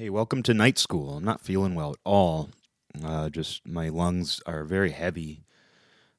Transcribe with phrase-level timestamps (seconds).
[0.00, 1.18] Hey, welcome to night school.
[1.18, 2.48] I'm not feeling well at all.
[3.04, 5.44] Uh, just my lungs are very heavy.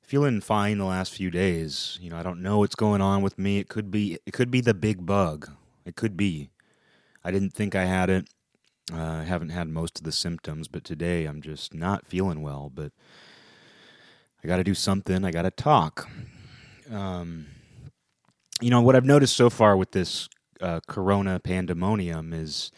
[0.03, 1.97] Feeling fine the last few days.
[1.99, 3.57] You know, I don't know what's going on with me.
[3.57, 5.49] It could be it could be the big bug.
[5.83, 6.51] It could be.
[7.23, 8.29] I didn't think I had it.
[8.93, 12.71] Uh, I haven't had most of the symptoms, but today I'm just not feeling well.
[12.71, 12.91] But
[14.43, 15.25] I got to do something.
[15.25, 16.07] I got to talk.
[16.91, 17.47] Um,
[18.61, 20.29] you know what I've noticed so far with this
[20.61, 22.71] uh, Corona pandemonium is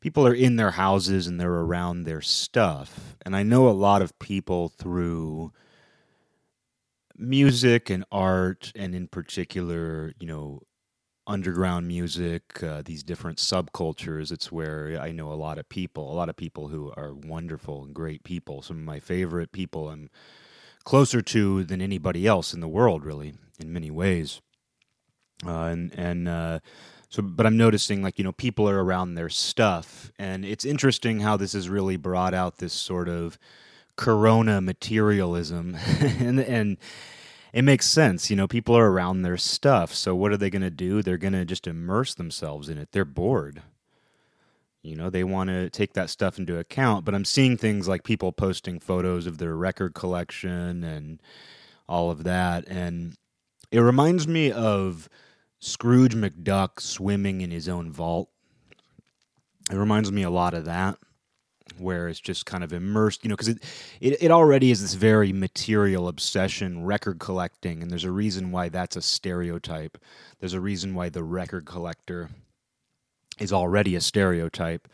[0.00, 3.16] people are in their houses and they're around their stuff.
[3.22, 5.52] And I know a lot of people through
[7.16, 10.62] music and art, and in particular, you know,
[11.26, 14.32] underground music, uh, these different subcultures.
[14.32, 17.84] It's where I know a lot of people, a lot of people who are wonderful
[17.84, 18.62] and great people.
[18.62, 20.08] Some of my favorite people I'm
[20.84, 24.40] closer to than anybody else in the world, really, in many ways.
[25.46, 26.60] Uh, and and uh,
[27.10, 31.20] so, but I'm noticing like you know people are around their stuff, and it's interesting
[31.20, 33.38] how this has really brought out this sort of
[33.96, 36.76] Corona materialism, and and
[37.54, 38.28] it makes sense.
[38.28, 41.02] You know, people are around their stuff, so what are they going to do?
[41.02, 42.90] They're going to just immerse themselves in it.
[42.92, 43.62] They're bored.
[44.82, 48.04] You know, they want to take that stuff into account, but I'm seeing things like
[48.04, 51.20] people posting photos of their record collection and
[51.88, 53.16] all of that, and
[53.70, 55.08] it reminds me of
[55.60, 58.30] Scrooge McDuck swimming in his own vault.
[59.70, 60.98] It reminds me a lot of that,
[61.78, 63.62] where it's just kind of immersed, you know, because it,
[64.00, 68.68] it, it already is this very material obsession, record collecting, and there's a reason why
[68.68, 69.98] that's a stereotype.
[70.40, 72.30] There's a reason why the record collector
[73.38, 74.88] is already a stereotype.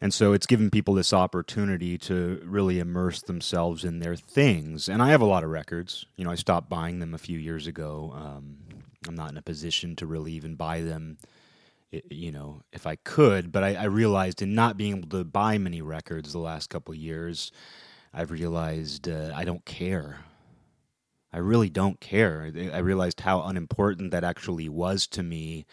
[0.00, 4.88] And so it's given people this opportunity to really immerse themselves in their things.
[4.88, 6.06] And I have a lot of records.
[6.16, 8.12] You know, I stopped buying them a few years ago.
[8.12, 8.56] Um,
[9.06, 11.18] I'm not in a position to really even buy them,
[11.90, 13.52] you know, if I could.
[13.52, 16.94] But I, I realized in not being able to buy many records the last couple
[16.94, 17.52] years,
[18.14, 20.20] I've realized uh, I don't care.
[21.32, 22.52] I really don't care.
[22.72, 25.64] I realized how unimportant that actually was to me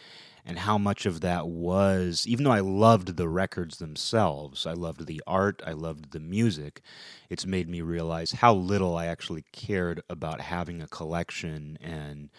[0.46, 5.06] and how much of that was, even though I loved the records themselves, I loved
[5.06, 6.82] the art, I loved the music,
[7.30, 12.30] it's made me realize how little I actually cared about having a collection and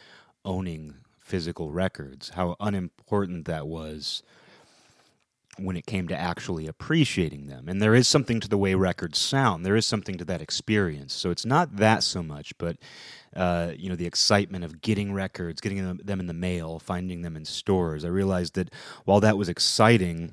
[0.45, 4.23] owning physical records, how unimportant that was
[5.59, 7.69] when it came to actually appreciating them.
[7.69, 9.65] And there is something to the way records sound.
[9.65, 11.13] There is something to that experience.
[11.13, 12.79] So it's not that so much, but
[13.37, 17.37] uh, you know, the excitement of getting records, getting them, in the mail, finding them
[17.37, 18.05] in stores.
[18.05, 18.73] I realized that
[19.05, 20.33] while that was exciting,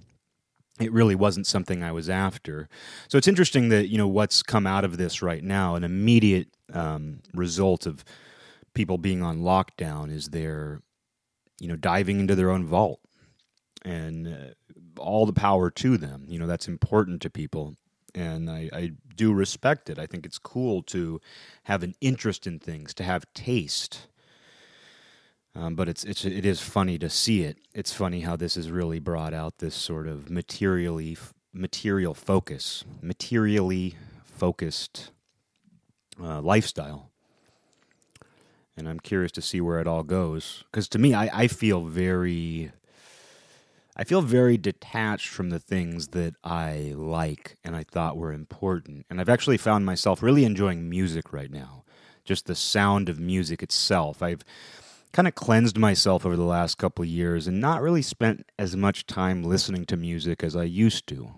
[0.79, 2.69] it really wasn't something I was after.
[3.07, 6.47] So it's interesting that you know what's come out of this right now, an immediate
[6.73, 8.03] um, result of
[8.77, 10.81] people being on lockdown is they're
[11.59, 12.99] you know diving into their own vault
[13.83, 17.75] and uh, all the power to them you know that's important to people.
[18.13, 19.99] And I, I do respect it.
[19.99, 21.19] I think it's cool to
[21.63, 24.07] have an interest in things to have taste.
[25.53, 27.57] Um, but it's it's it is funny to see it.
[27.73, 31.17] It's funny how this has really brought out this sort of materially
[31.51, 35.11] material focus materially focused
[36.21, 37.11] uh, lifestyle
[38.77, 40.63] and I'm curious to see where it all goes.
[40.71, 42.71] Because to me, I, I feel very,
[43.95, 49.05] I feel very detached from the things that I like and I thought were important.
[49.09, 51.83] And I've actually found myself really enjoying music right now,
[52.23, 54.21] just the sound of music itself.
[54.21, 54.43] I've
[55.11, 59.07] kind of cleansed myself over the last couple years and not really spent as much
[59.07, 61.31] time listening to music as I used to.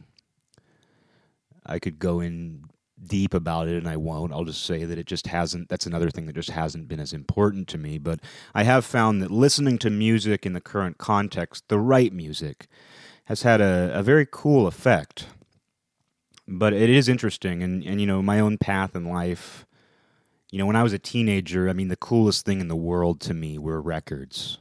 [1.65, 2.65] I could go in
[3.05, 4.33] deep about it and I won't.
[4.33, 7.13] I'll just say that it just hasn't that's another thing that just hasn't been as
[7.13, 8.19] important to me, but
[8.53, 12.67] I have found that listening to music in the current context, the right music,
[13.25, 15.27] has had a, a very cool effect.
[16.47, 19.65] But it is interesting and, and you know, my own path in life,
[20.51, 23.19] you know, when I was a teenager, I mean the coolest thing in the world
[23.21, 24.57] to me were records.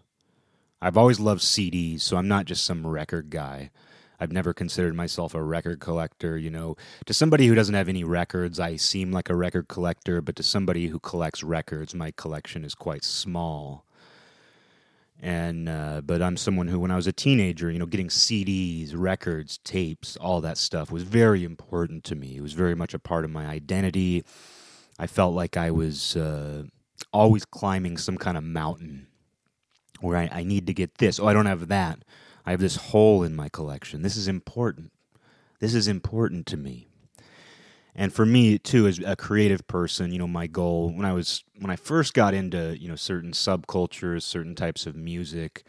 [0.80, 3.70] I've always loved CDs, so I'm not just some record guy.
[4.20, 6.36] I've never considered myself a record collector.
[6.36, 6.76] You know,
[7.06, 10.42] to somebody who doesn't have any records, I seem like a record collector, but to
[10.42, 13.84] somebody who collects records, my collection is quite small.
[15.20, 18.92] And, uh, but I'm someone who, when I was a teenager, you know, getting CDs,
[18.94, 22.36] records, tapes, all that stuff was very important to me.
[22.36, 24.24] It was very much a part of my identity.
[24.98, 26.64] I felt like I was uh,
[27.12, 29.08] always climbing some kind of mountain
[30.00, 31.18] where I, I need to get this.
[31.18, 32.04] Oh, I don't have that.
[32.48, 34.00] I have this hole in my collection.
[34.00, 34.90] This is important.
[35.60, 36.88] This is important to me.
[37.94, 41.44] And for me too, as a creative person, you know, my goal when I was
[41.58, 45.62] when I first got into you know certain subcultures, certain types of music,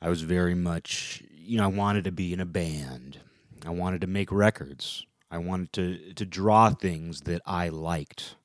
[0.00, 3.18] I was very much you know I wanted to be in a band.
[3.66, 5.04] I wanted to make records.
[5.30, 8.36] I wanted to to draw things that I liked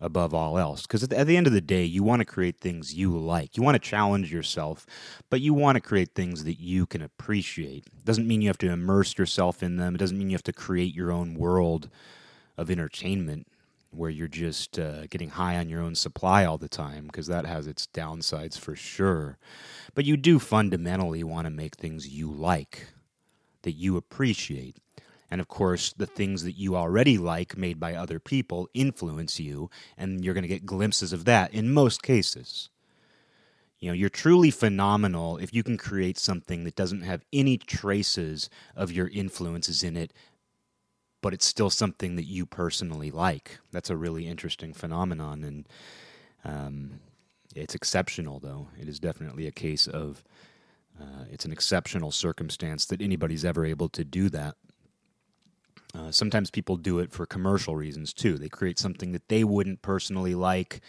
[0.00, 0.82] above all else.
[0.82, 3.56] Because at, the end of the day, you want to create things you like.
[3.56, 4.86] You want to challenge yourself,
[5.28, 7.84] but you want to create things that you can appreciate.
[8.04, 9.94] Doesn't mean you have to immerse yourself in them.
[9.94, 11.88] It doesn't mean you have to create your own world
[12.56, 13.46] of entertainment
[13.90, 17.44] where you're just uh, getting high on your own supply all the time because that
[17.44, 19.36] has its downsides for sure.
[19.94, 22.86] But you do fundamentally want to make things you like,
[23.62, 24.76] that you appreciate.
[25.30, 29.70] And of course, the things that you already like made by other people influence you,
[29.96, 32.68] and you're going to get glimpses of that in most cases.
[33.78, 38.50] You know, you're truly phenomenal if you can create something that doesn't have any traces
[38.76, 40.12] of your influences in it,
[41.22, 43.58] but it's still something that you personally like.
[43.72, 45.68] That's a really interesting phenomenon, and
[46.44, 47.00] um,
[47.54, 48.68] it's exceptional, though.
[48.78, 50.24] It is definitely a case of
[51.00, 54.56] uh, it's an exceptional circumstance that anybody's ever able to do that.
[55.94, 58.38] Uh, sometimes people do it for commercial reasons too.
[58.38, 60.80] They create something that they wouldn't personally like,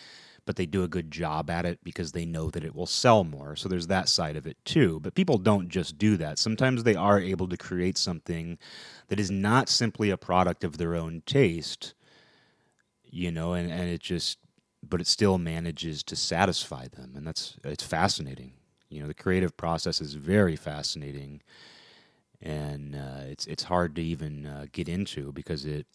[0.45, 3.23] but they do a good job at it because they know that it will sell
[3.23, 3.55] more.
[3.55, 4.99] So there's that side of it too.
[4.99, 6.37] But people don't just do that.
[6.37, 8.57] Sometimes they are able to create something
[9.07, 11.93] that is not simply a product of their own taste,
[13.03, 14.37] you know, and, and it just,
[14.87, 17.13] but it still manages to satisfy them.
[17.15, 18.53] And that's, it's fascinating.
[18.89, 21.41] You know, the creative process is very fascinating
[22.41, 25.85] and uh, it's it's hard to even uh, get into because it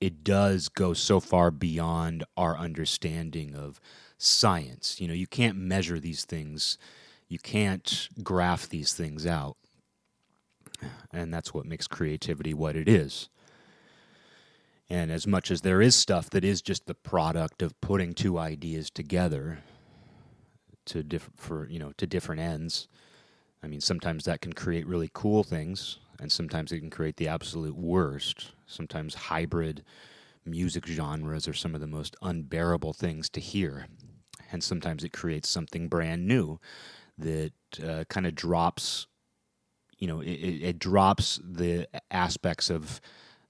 [0.00, 3.80] it does go so far beyond our understanding of
[4.16, 5.00] science.
[5.00, 6.78] You know, you can't measure these things,
[7.28, 9.56] you can't graph these things out,
[11.12, 13.28] and that's what makes creativity what it is.
[14.90, 18.38] And as much as there is stuff that is just the product of putting two
[18.38, 19.58] ideas together
[20.86, 22.88] to diff- for you know to different ends,
[23.62, 27.28] I mean, sometimes that can create really cool things, and sometimes it can create the
[27.28, 28.52] absolute worst.
[28.66, 29.84] Sometimes hybrid
[30.44, 33.86] music genres are some of the most unbearable things to hear.
[34.50, 36.58] And sometimes it creates something brand new
[37.18, 37.52] that
[37.84, 39.06] uh, kind of drops,
[39.98, 43.00] you know, it, it drops the aspects of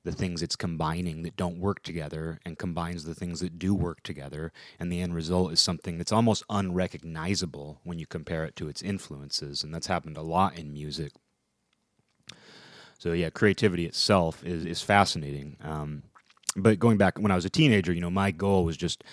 [0.08, 4.02] the things it's combining that don't work together and combines the things that do work
[4.02, 4.52] together.
[4.80, 8.80] And the end result is something that's almost unrecognizable when you compare it to its
[8.80, 9.62] influences.
[9.62, 11.12] And that's happened a lot in music.
[12.98, 15.56] So, yeah, creativity itself is, is fascinating.
[15.62, 16.04] Um,
[16.56, 19.04] but going back when I was a teenager, you know, my goal was just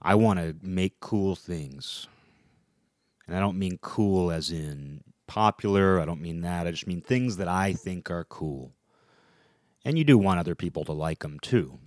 [0.00, 2.06] I want to make cool things.
[3.26, 6.68] And I don't mean cool as in popular, I don't mean that.
[6.68, 8.75] I just mean things that I think are cool
[9.86, 11.78] and you do want other people to like them too.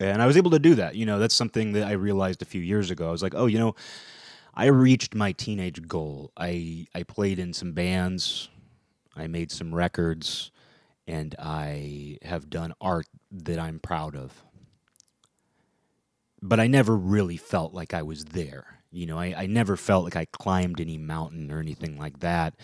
[0.00, 0.96] And I was able to do that.
[0.96, 3.06] You know, that's something that I realized a few years ago.
[3.06, 3.76] I was like, oh, you know,
[4.54, 6.32] I reached my teenage goal.
[6.36, 8.48] I I played in some bands,
[9.14, 10.50] I made some records,
[11.06, 14.42] and I have done art that I'm proud of.
[16.40, 18.80] But I never really felt like I was there.
[18.90, 22.54] You know, I, I never felt like I climbed any mountain or anything like that.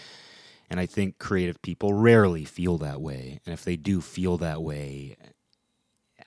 [0.71, 3.41] And I think creative people rarely feel that way.
[3.45, 5.17] And if they do feel that way,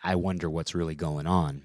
[0.03, 1.61] I wonder what's really going on.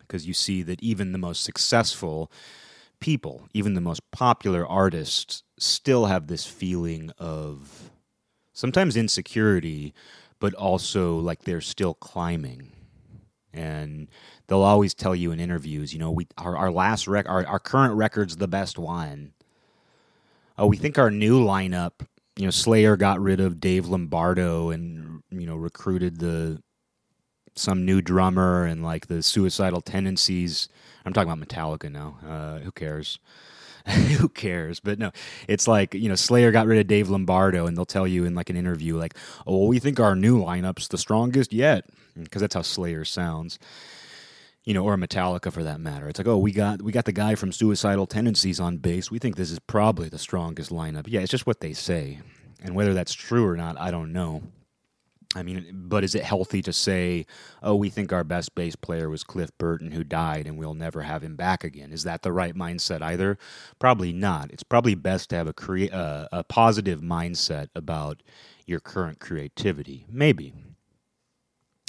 [0.00, 2.30] Because you see that even the most successful
[3.00, 7.90] people, even the most popular artists, still have this feeling of
[8.52, 9.94] sometimes insecurity,
[10.38, 12.72] but also like they're still climbing.
[13.52, 14.08] And
[14.46, 17.58] they'll always tell you in interviews, you know, we our, our last rec our, our
[17.58, 19.32] current record's the best one
[20.58, 21.92] oh, we think our new lineup,
[22.36, 26.62] you know, Slayer got rid of Dave Lombardo and you know recruited the
[27.54, 30.68] some new drummer and like the suicidal tendencies.
[31.04, 32.18] I'm talking about Metallica now.
[32.26, 33.18] Uh, who cares?
[33.86, 34.80] who cares?
[34.80, 35.12] But no,
[35.48, 38.34] it's like you know, Slayer got rid of Dave Lombardo, and they'll tell you in
[38.34, 39.14] like an interview, like,
[39.46, 43.58] "Oh, well, we think our new lineup's the strongest yet," because that's how Slayer sounds
[44.66, 46.08] you know, or Metallica for that matter.
[46.08, 49.10] It's like, oh, we got we got the guy from Suicidal Tendencies on bass.
[49.10, 51.04] We think this is probably the strongest lineup.
[51.06, 52.18] Yeah, it's just what they say,
[52.62, 54.42] and whether that's true or not, I don't know.
[55.34, 57.26] I mean, but is it healthy to say,
[57.62, 61.02] oh, we think our best bass player was Cliff Burton who died and we'll never
[61.02, 61.92] have him back again?
[61.92, 63.36] Is that the right mindset either?
[63.78, 64.50] Probably not.
[64.50, 68.22] It's probably best to have a crea- uh, a positive mindset about
[68.66, 70.06] your current creativity.
[70.08, 70.54] Maybe.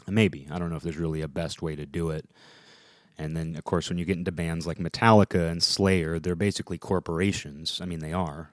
[0.07, 0.47] Maybe.
[0.51, 2.29] I don't know if there's really a best way to do it.
[3.17, 6.77] And then, of course, when you get into bands like Metallica and Slayer, they're basically
[6.77, 7.79] corporations.
[7.81, 8.51] I mean, they are.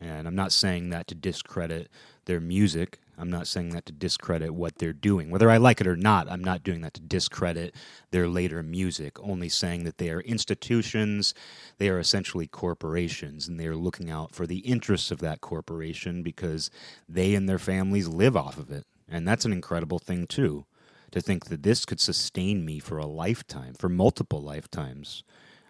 [0.00, 1.90] And I'm not saying that to discredit
[2.24, 2.98] their music.
[3.18, 5.28] I'm not saying that to discredit what they're doing.
[5.28, 7.74] Whether I like it or not, I'm not doing that to discredit
[8.10, 11.34] their later music, only saying that they are institutions,
[11.76, 16.22] they are essentially corporations, and they are looking out for the interests of that corporation
[16.22, 16.70] because
[17.06, 18.86] they and their families live off of it.
[19.06, 20.64] And that's an incredible thing, too,
[21.12, 25.22] to think that this could sustain me for a lifetime, for multiple lifetimes.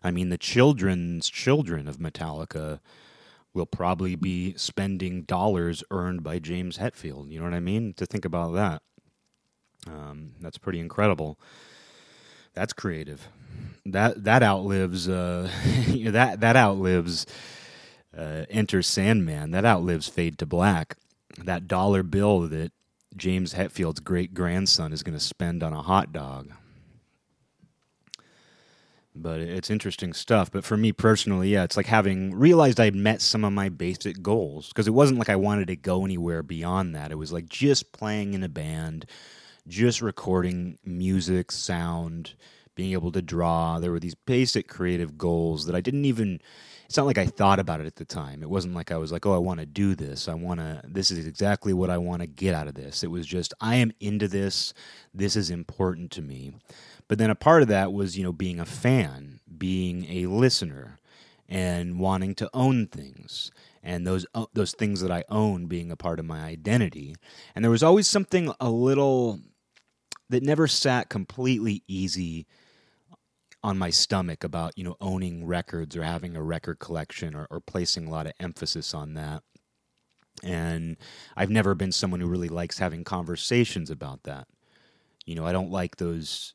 [0.03, 2.81] I mean, the children's children of Metallica
[3.53, 7.31] will probably be spending dollars earned by James Hetfield.
[7.31, 7.95] You know what I mean?
[7.95, 8.83] To think about that.
[9.87, 11.39] Um, that's pretty incredible.
[12.55, 13.29] That's creative.
[13.87, 15.51] That that outlives uh,
[15.87, 17.27] you know, that that outlives
[18.17, 19.51] uh, Enter Sandman.
[19.53, 20.97] That outlives Fade to Black.
[21.39, 22.73] That dollar bill that
[23.17, 26.53] James Hetfield's great grandson is going to spend on a hot dog
[29.15, 30.51] but it's interesting stuff.
[30.51, 34.23] But for me personally, yeah, it's like having realized I'd met some of my basic
[34.23, 37.11] goals because it wasn't like I wanted to go anywhere beyond that.
[37.11, 39.07] It was like just playing in a band,
[39.67, 42.35] just recording music, sound,
[42.75, 43.79] being able to draw.
[43.79, 46.41] There were these basic creative goals that I didn't even.
[46.91, 48.43] It's not like I thought about it at the time.
[48.43, 50.27] It wasn't like I was like, oh, I want to do this.
[50.27, 53.05] I want to, this is exactly what I want to get out of this.
[53.05, 54.75] It was just, I am into this.
[55.15, 56.53] This is important to me.
[57.07, 60.99] But then a part of that was, you know, being a fan, being a listener,
[61.49, 63.53] and wanting to own things,
[63.85, 67.15] and those uh, those things that I own being a part of my identity.
[67.55, 69.39] And there was always something a little
[70.29, 72.47] that never sat completely easy
[73.63, 77.61] on my stomach about you know owning records or having a record collection or, or
[77.61, 79.43] placing a lot of emphasis on that
[80.43, 80.97] and
[81.37, 84.47] i've never been someone who really likes having conversations about that
[85.27, 86.55] you know i don't like those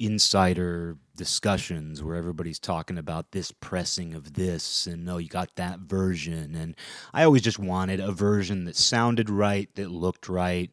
[0.00, 5.54] insider discussions where everybody's talking about this pressing of this and no, oh, you got
[5.56, 6.54] that version.
[6.54, 6.74] And
[7.12, 10.70] I always just wanted a version that sounded right, that looked right.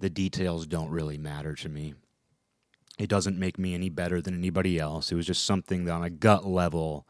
[0.00, 1.94] The details don't really matter to me.
[2.98, 5.12] It doesn't make me any better than anybody else.
[5.12, 7.06] It was just something that on a gut level,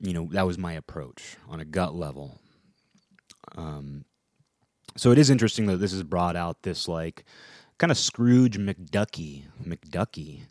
[0.00, 2.40] you know, that was my approach on a gut level.
[3.56, 4.04] Um,
[4.96, 7.24] so it is interesting that this has brought out this like
[7.78, 10.42] kind of Scrooge McDucky, McDucky,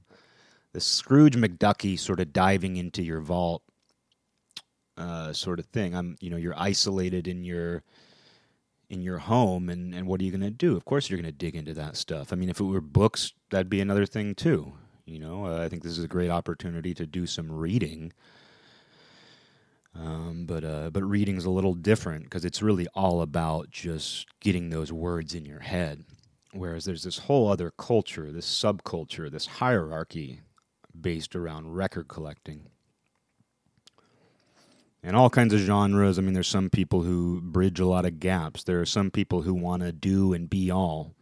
[0.74, 3.63] the Scrooge McDucky sort of diving into your vault,
[4.98, 5.96] uh, sort of thing.
[5.96, 7.84] I'm, you know, you're isolated in your
[8.89, 10.75] in your home, and and what are you going to do?
[10.75, 12.34] Of course, you're going to dig into that stuff.
[12.34, 14.74] I mean, if it were books, that'd be another thing too.
[15.05, 18.13] You know, uh, I think this is a great opportunity to do some reading.
[19.96, 24.69] Um, but uh, but reading's a little different because it's really all about just getting
[24.69, 26.05] those words in your head.
[26.51, 30.41] Whereas there's this whole other culture, this subculture, this hierarchy
[31.00, 32.69] based around record collecting.
[35.01, 36.17] And all kinds of genres.
[36.19, 38.63] I mean, there's some people who bridge a lot of gaps.
[38.63, 41.13] There are some people who want to do and be all.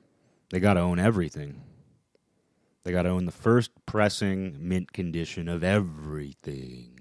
[0.49, 1.61] They got to own everything.
[2.83, 6.99] They got to own the first pressing mint condition of everything.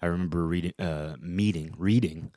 [0.00, 2.30] I remember reading, uh, meeting, reading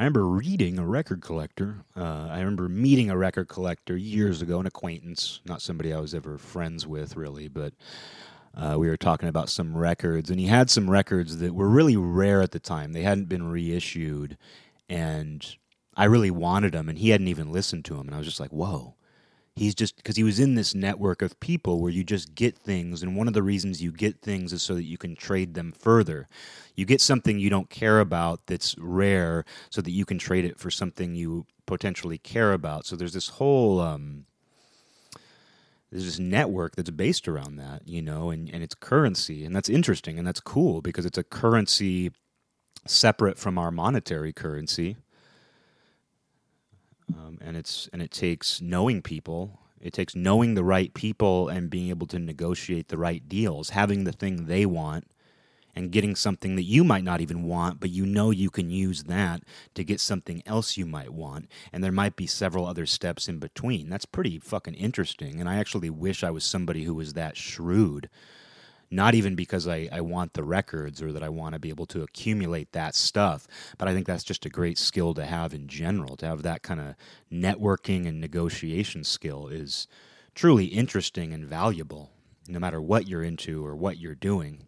[0.00, 1.84] I remember reading a record collector.
[1.94, 6.14] Uh, I remember meeting a record collector years ago, an acquaintance, not somebody I was
[6.14, 7.74] ever friends with, really, but
[8.54, 11.96] uh, we were talking about some records, and he had some records that were really
[11.96, 12.92] rare at the time.
[12.92, 14.36] They hadn't been reissued,
[14.88, 15.56] and
[15.96, 18.40] I really wanted them, and he hadn't even listened to them, and I was just
[18.40, 18.94] like, whoa.
[19.56, 23.02] He's just because he was in this network of people where you just get things
[23.02, 25.72] and one of the reasons you get things is so that you can trade them
[25.72, 26.28] further.
[26.76, 30.58] You get something you don't care about that's rare so that you can trade it
[30.58, 32.86] for something you potentially care about.
[32.86, 34.24] So there's this whole um,
[35.90, 39.68] there's this network that's based around that you know and, and it's currency and that's
[39.68, 42.10] interesting and that's cool because it's a currency
[42.86, 44.96] separate from our monetary currency
[47.16, 49.58] um, and it's and it takes knowing people.
[49.80, 54.04] It takes knowing the right people and being able to negotiate the right deals, having
[54.04, 55.10] the thing they want,
[55.74, 59.04] and getting something that you might not even want, but you know you can use
[59.04, 59.42] that
[59.74, 61.48] to get something else you might want.
[61.72, 63.88] And there might be several other steps in between.
[63.88, 65.40] That's pretty fucking interesting.
[65.40, 68.08] And I actually wish I was somebody who was that shrewd
[68.90, 71.86] not even because I, I want the records or that I want to be able
[71.86, 73.46] to accumulate that stuff,
[73.78, 76.16] but I think that's just a great skill to have in general.
[76.16, 76.94] To have that kind of
[77.32, 79.86] networking and negotiation skill is
[80.34, 82.10] truly interesting and valuable,
[82.48, 84.66] no matter what you're into or what you're doing.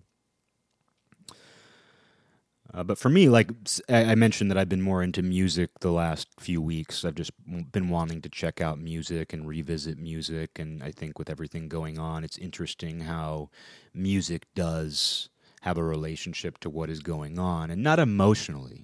[2.75, 3.51] Uh, but for me, like
[3.89, 7.05] I mentioned, that I've been more into music the last few weeks.
[7.05, 7.33] I've just
[7.71, 10.59] been wanting to check out music and revisit music.
[10.59, 13.51] And I think with everything going on, it's interesting how
[13.93, 15.29] music does
[15.63, 18.83] have a relationship to what is going on, and not emotionally,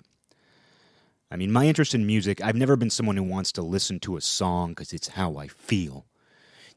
[1.30, 4.16] I mean, my interest in music, I've never been someone who wants to listen to
[4.16, 6.07] a song because it's how I feel.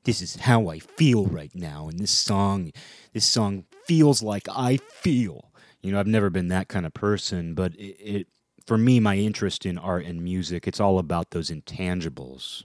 [0.04, 1.88] This is how I feel right now.
[1.88, 2.72] And this song,
[3.14, 5.51] this song feels like I feel.
[5.82, 8.28] You know, I've never been that kind of person, but it, it
[8.66, 12.64] for me, my interest in art and music, it's all about those intangibles.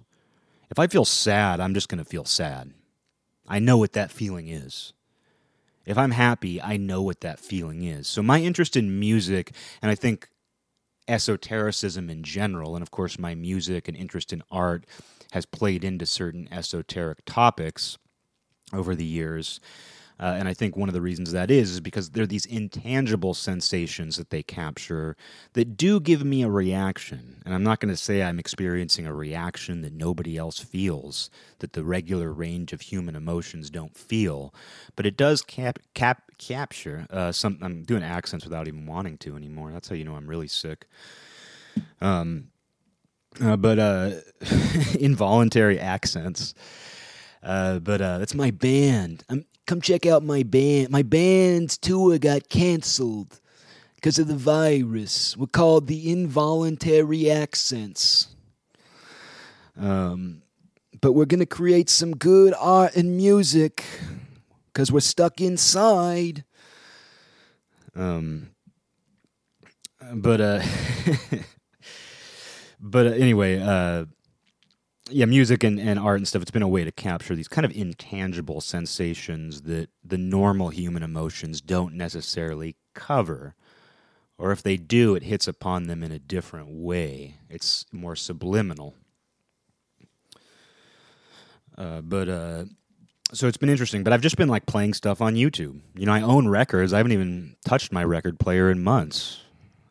[0.70, 2.72] If I feel sad, I'm just going to feel sad.
[3.48, 4.92] I know what that feeling is.
[5.86, 8.08] If I'm happy, I know what that feeling is.
[8.08, 10.28] So my interest in music, and I think
[11.08, 14.84] esotericism in general, and of course my music and interest in art
[15.32, 17.98] has played into certain esoteric topics
[18.72, 19.60] over the years.
[20.18, 22.46] Uh, and I think one of the reasons that is is because there are these
[22.46, 25.16] intangible sensations that they capture
[25.52, 27.42] that do give me a reaction.
[27.44, 31.74] And I'm not going to say I'm experiencing a reaction that nobody else feels, that
[31.74, 34.54] the regular range of human emotions don't feel,
[34.94, 37.58] but it does cap, cap capture uh, some.
[37.62, 39.72] I'm doing accents without even wanting to anymore.
[39.72, 40.86] That's how you know I'm really sick.
[42.00, 42.48] Um,
[43.42, 44.10] uh, but uh,
[44.98, 46.54] involuntary accents.
[47.42, 49.24] Uh, but uh, that's my band.
[49.28, 50.90] I'm come check out my band.
[50.90, 53.40] My band's tour got canceled
[53.96, 55.36] because of the virus.
[55.36, 58.28] We're called the Involuntary Accents.
[59.78, 60.42] Um,
[61.00, 63.84] but we're going to create some good art and music
[64.72, 66.44] because we're stuck inside.
[67.94, 68.50] Um,
[70.14, 70.62] but, uh,
[72.80, 74.06] but uh, anyway, uh,
[75.10, 77.64] yeah, music and, and art and stuff, it's been a way to capture these kind
[77.64, 83.54] of intangible sensations that the normal human emotions don't necessarily cover.
[84.38, 87.36] Or if they do, it hits upon them in a different way.
[87.48, 88.94] It's more subliminal.
[91.78, 92.64] Uh, but uh,
[93.32, 94.02] so it's been interesting.
[94.02, 95.80] But I've just been like playing stuff on YouTube.
[95.94, 96.92] You know, I own records.
[96.92, 99.40] I haven't even touched my record player in months.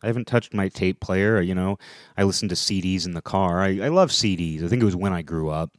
[0.06, 1.42] I haven't touched my tape player.
[1.42, 1.78] You know,
[2.16, 3.62] I listen to CDs in the car.
[3.62, 4.64] I, I love CDs.
[4.64, 5.72] I think it was when I grew up.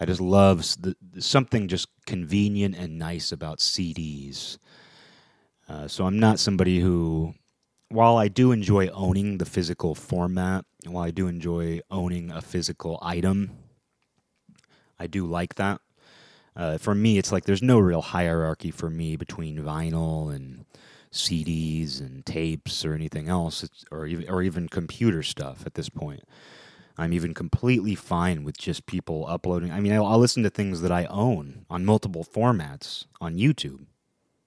[0.00, 4.58] I just love the, something just convenient and nice about CDs.
[5.68, 7.34] Uh, so I'm not somebody who,
[7.88, 12.98] while I do enjoy owning the physical format, while I do enjoy owning a physical
[13.02, 13.50] item,
[15.00, 15.80] I do like that.
[16.54, 20.64] Uh, for me, it's like there's no real hierarchy for me between vinyl and
[21.12, 26.22] CDs and tapes or anything else, or even, or even computer stuff at this point.
[26.98, 29.70] I'm even completely fine with just people uploading.
[29.70, 33.86] I mean, I'll, I'll, listen to things that I own on multiple formats on YouTube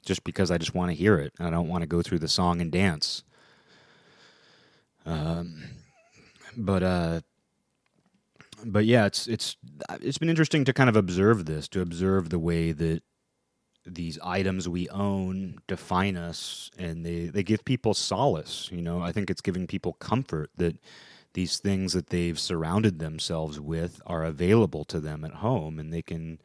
[0.06, 1.34] just because I just want to hear it.
[1.40, 3.24] And I don't want to go through the song and dance.
[5.06, 5.64] Um,
[6.56, 7.22] but uh,
[8.64, 9.58] but yeah, it's it's
[10.02, 13.04] it's been interesting to kind of observe this, to observe the way that
[13.86, 18.70] these items we own define us and they, they give people solace.
[18.72, 20.78] You know, I think it's giving people comfort that
[21.34, 26.02] these things that they've surrounded themselves with are available to them at home and they
[26.02, 26.40] can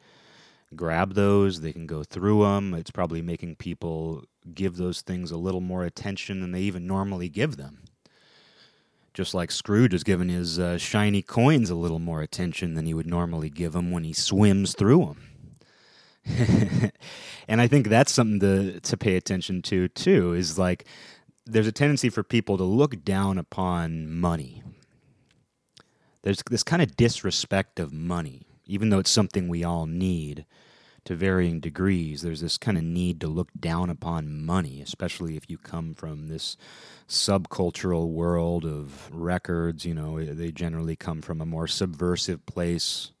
[0.75, 2.73] grab those, they can go through them.
[2.73, 7.29] It's probably making people give those things a little more attention than they even normally
[7.29, 7.79] give them.
[9.13, 12.93] Just like Scrooge has given his uh, shiny coins a little more attention than he
[12.93, 15.30] would normally give them when he swims through them.
[17.47, 20.33] and I think that's something to to pay attention to too.
[20.33, 20.85] Is like
[21.45, 24.61] there's a tendency for people to look down upon money.
[26.23, 30.45] There's this kind of disrespect of money, even though it's something we all need
[31.05, 32.21] to varying degrees.
[32.21, 36.27] There's this kind of need to look down upon money, especially if you come from
[36.27, 36.57] this
[37.07, 39.83] subcultural world of records.
[39.83, 43.11] You know, they generally come from a more subversive place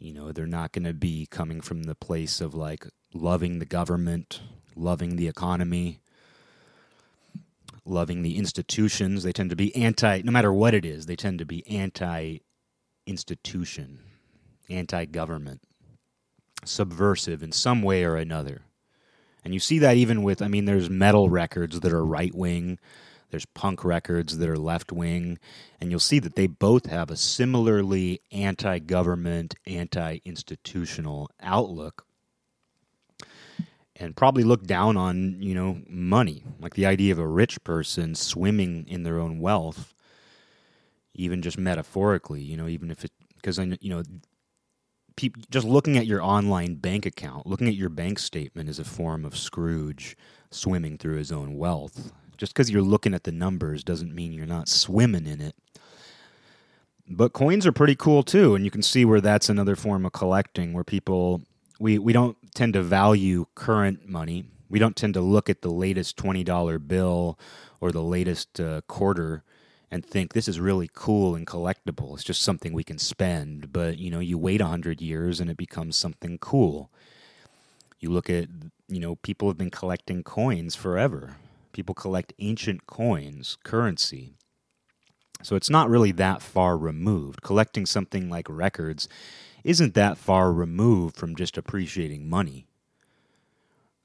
[0.00, 3.66] you know, they're not going to be coming from the place of like loving the
[3.66, 4.40] government,
[4.74, 6.00] loving the economy,
[7.84, 9.22] loving the institutions.
[9.22, 12.38] They tend to be anti, no matter what it is, they tend to be anti
[13.06, 14.00] institution,
[14.70, 15.60] anti government,
[16.64, 18.62] subversive in some way or another.
[19.44, 22.78] And you see that even with, I mean, there's metal records that are right wing
[23.30, 25.38] there's punk records that are left wing,
[25.80, 32.06] and you'll see that they both have a similarly anti government, anti institutional outlook.
[33.96, 38.14] And probably look down on, you know, money, like the idea of a rich person
[38.14, 39.94] swimming in their own wealth,
[41.14, 44.02] even just metaphorically, you know, even if it, because, you know,
[45.50, 49.24] just looking at your online bank account, looking at your bank statement is a form
[49.24, 50.16] of Scrooge
[50.50, 52.12] swimming through his own wealth.
[52.40, 55.54] Just because you're looking at the numbers doesn't mean you're not swimming in it.
[57.06, 60.12] But coins are pretty cool too, and you can see where that's another form of
[60.12, 61.42] collecting where people
[61.78, 64.46] we we don't tend to value current money.
[64.70, 67.38] We don't tend to look at the latest $20 bill
[67.78, 69.42] or the latest uh, quarter
[69.90, 72.14] and think this is really cool and collectible.
[72.14, 73.72] It's just something we can spend.
[73.72, 76.88] But, you know, you wait 100 years and it becomes something cool.
[77.98, 78.46] You look at,
[78.88, 81.36] you know, people have been collecting coins forever.
[81.72, 84.34] People collect ancient coins, currency.
[85.42, 87.42] So it's not really that far removed.
[87.42, 89.08] Collecting something like records
[89.64, 92.66] isn't that far removed from just appreciating money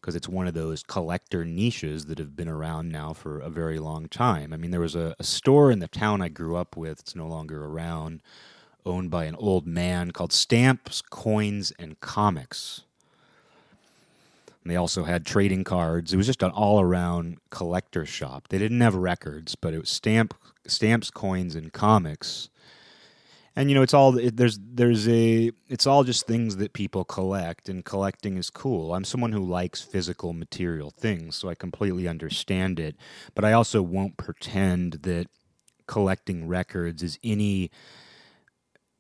[0.05, 3.79] because it's one of those collector niches that have been around now for a very
[3.79, 4.53] long time.
[4.53, 7.15] I mean, there was a, a, store in the town I grew up with, it's
[7.15, 8.21] no longer around,
[8.85, 12.83] owned by an old man called Stamps, Coins, and Comics.
[14.65, 16.11] And they also had trading cards.
[16.11, 18.47] It was just an all around collector shop.
[18.49, 20.33] They didn't have records, but it was stamp,
[20.65, 22.49] stamps, coins, and comics
[23.55, 27.03] and you know it's all it, there's there's a it's all just things that people
[27.05, 32.07] collect and collecting is cool i'm someone who likes physical material things so i completely
[32.07, 32.95] understand it
[33.33, 35.27] but i also won't pretend that
[35.87, 37.71] collecting records is any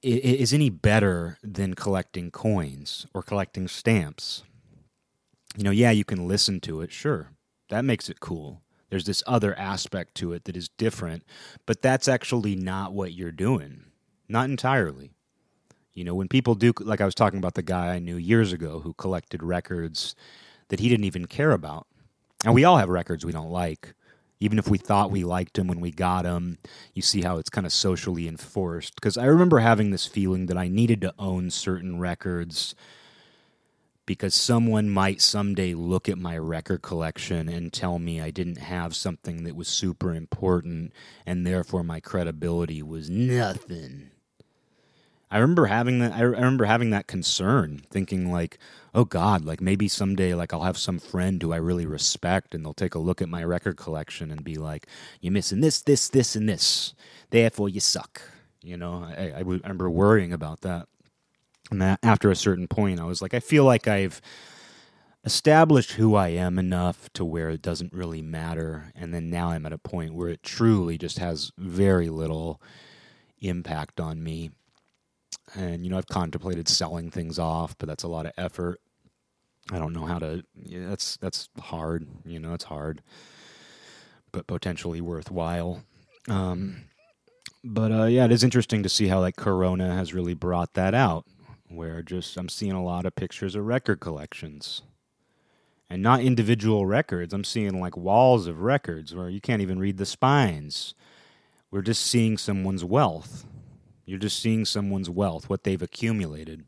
[0.01, 4.43] is any better than collecting coins or collecting stamps
[5.57, 7.31] you know yeah you can listen to it sure
[7.69, 11.23] that makes it cool there's this other aspect to it that is different
[11.65, 13.85] but that's actually not what you're doing
[14.27, 15.11] not entirely.
[15.93, 18.51] You know, when people do, like I was talking about the guy I knew years
[18.51, 20.15] ago who collected records
[20.69, 21.87] that he didn't even care about.
[22.43, 23.93] And we all have records we don't like.
[24.41, 26.57] Even if we thought we liked them when we got them,
[26.93, 28.95] you see how it's kind of socially enforced.
[28.95, 32.75] Because I remember having this feeling that I needed to own certain records
[34.05, 38.95] because someone might someday look at my record collection and tell me I didn't have
[38.95, 40.93] something that was super important
[41.25, 44.11] and therefore my credibility was nothing.
[45.31, 46.13] I remember having that.
[46.13, 48.59] I remember having that concern, thinking like,
[48.93, 52.63] "Oh God, like maybe someday, like I'll have some friend who I really respect, and
[52.63, 54.87] they'll take a look at my record collection and be like,
[55.21, 56.93] "You're missing this, this, this, and this.
[57.31, 58.21] Therefore, you suck."
[58.61, 60.87] You know, I, I remember worrying about that.
[61.71, 64.21] And that after a certain point, I was like, I feel like I've
[65.23, 68.91] established who I am enough to where it doesn't really matter.
[68.95, 72.61] And then now I'm at a point where it truly just has very little
[73.39, 74.51] impact on me
[75.53, 78.79] and you know I've contemplated selling things off, but that's a lot of effort.
[79.71, 80.43] I don't know how to.
[80.55, 82.07] Yeah, that's that's hard.
[82.25, 83.01] You know, it's hard,
[84.31, 85.83] but potentially worthwhile.
[86.27, 86.85] Um,
[87.63, 90.93] but uh, yeah, it is interesting to see how like Corona has really brought that
[90.93, 91.25] out.
[91.75, 94.81] Where just I'm seeing a lot of pictures of record collections,
[95.89, 97.33] and not individual records.
[97.33, 100.93] I'm seeing like walls of records where you can't even read the spines.
[101.71, 103.45] We're just seeing someone's wealth
[104.05, 106.65] you're just seeing someone's wealth, what they've accumulated.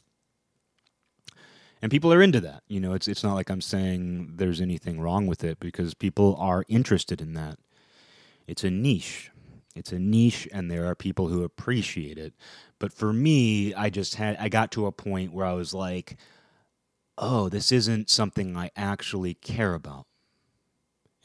[1.82, 2.64] And people are into that.
[2.68, 6.36] You know, it's it's not like I'm saying there's anything wrong with it because people
[6.40, 7.60] are interested in that.
[8.48, 9.30] It's a niche.
[9.76, 12.34] It's a niche and there are people who appreciate it.
[12.80, 16.18] But for me, I just had I got to a point where I was like,
[17.18, 20.06] "Oh, this isn't something I actually care about."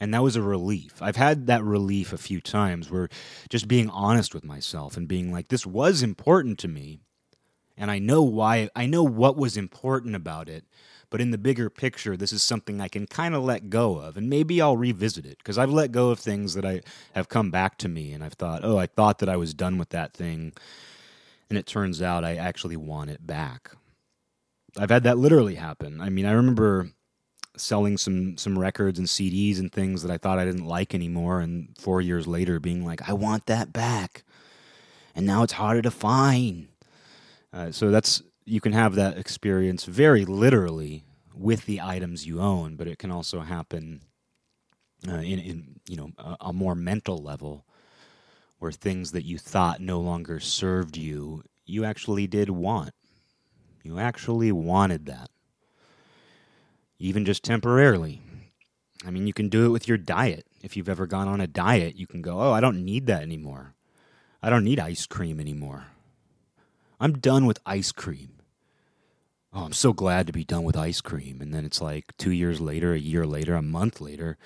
[0.03, 1.01] And that was a relief.
[1.01, 3.07] I've had that relief a few times where
[3.49, 6.99] just being honest with myself and being like, this was important to me.
[7.77, 10.65] And I know why, I know what was important about it.
[11.09, 14.17] But in the bigger picture, this is something I can kind of let go of.
[14.17, 16.81] And maybe I'll revisit it because I've let go of things that I
[17.13, 18.11] have come back to me.
[18.11, 20.51] And I've thought, oh, I thought that I was done with that thing.
[21.49, 23.71] And it turns out I actually want it back.
[24.77, 26.01] I've had that literally happen.
[26.01, 26.89] I mean, I remember
[27.55, 31.39] selling some some records and CDs and things that I thought I didn't like anymore
[31.39, 34.23] and 4 years later being like I want that back.
[35.15, 36.69] And now it's harder to find.
[37.51, 41.03] Uh, so that's you can have that experience very literally
[41.35, 44.01] with the items you own, but it can also happen
[45.07, 47.65] uh, in, in you know a, a more mental level
[48.63, 52.91] where things that you thought no longer served you, you actually did want.
[53.83, 55.29] You actually wanted that
[57.03, 58.21] even just temporarily.
[59.05, 60.47] I mean, you can do it with your diet.
[60.61, 63.21] If you've ever gone on a diet, you can go, oh, I don't need that
[63.21, 63.75] anymore.
[64.41, 65.87] I don't need ice cream anymore.
[67.01, 68.39] I'm done with ice cream.
[69.51, 71.41] Oh, I'm so glad to be done with ice cream.
[71.41, 74.37] And then it's like two years later, a year later, a month later,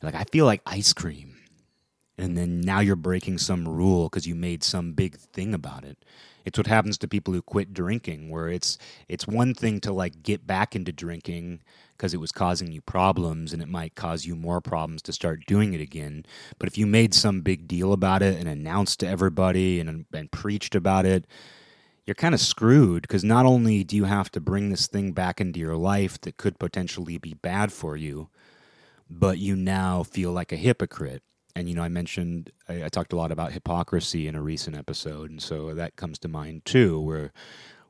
[0.00, 1.37] you're like, I feel like ice cream.
[2.18, 6.04] And then now you're breaking some rule because you made some big thing about it.
[6.44, 10.22] It's what happens to people who quit drinking, where it's it's one thing to like
[10.22, 11.60] get back into drinking
[11.96, 15.46] because it was causing you problems and it might cause you more problems to start
[15.46, 16.24] doing it again.
[16.58, 20.30] But if you made some big deal about it and announced to everybody and, and
[20.30, 21.26] preached about it,
[22.06, 25.40] you're kind of screwed because not only do you have to bring this thing back
[25.40, 28.28] into your life that could potentially be bad for you,
[29.10, 31.22] but you now feel like a hypocrite.
[31.56, 34.76] And, you know, I mentioned, I, I talked a lot about hypocrisy in a recent
[34.76, 35.30] episode.
[35.30, 37.32] And so that comes to mind too, where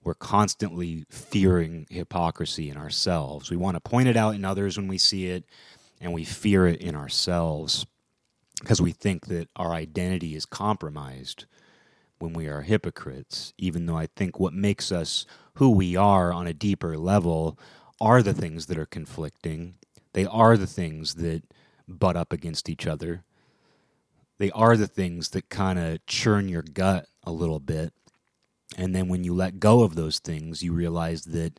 [0.02, 3.50] we're constantly fearing hypocrisy in ourselves.
[3.50, 5.44] We want to point it out in others when we see it,
[6.00, 7.84] and we fear it in ourselves
[8.60, 11.44] because we think that our identity is compromised
[12.18, 16.46] when we are hypocrites, even though I think what makes us who we are on
[16.46, 17.58] a deeper level
[18.00, 19.74] are the things that are conflicting.
[20.12, 21.42] They are the things that
[21.86, 23.24] butt up against each other.
[24.38, 27.92] They are the things that kind of churn your gut a little bit.
[28.76, 31.58] And then when you let go of those things, you realize that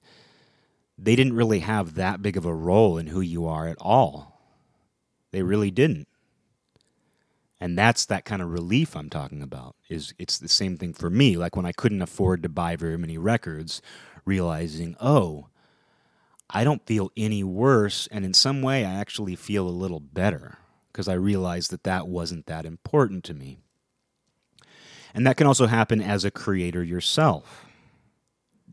[0.97, 4.41] they didn't really have that big of a role in who you are at all.
[5.31, 6.07] They really didn't
[7.59, 11.09] and that's that kind of relief i'm talking about is it's the same thing for
[11.09, 13.81] me like when i couldn't afford to buy very many records
[14.25, 15.47] realizing oh
[16.49, 20.57] i don't feel any worse and in some way i actually feel a little better
[20.91, 23.59] because i realized that that wasn't that important to me
[25.13, 27.65] and that can also happen as a creator yourself